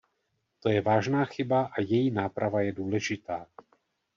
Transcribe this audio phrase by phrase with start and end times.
[0.59, 3.47] To je vážná chyba a její náprava je důležitá.